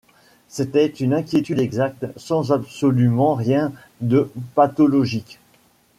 C’était 0.47 0.87
une 0.87 1.13
inquiétude 1.13 1.59
exacte, 1.59 2.07
sans 2.17 2.51
absolument 2.51 3.35
rien 3.35 3.71
de 3.99 4.31
pathologique. 4.55 5.37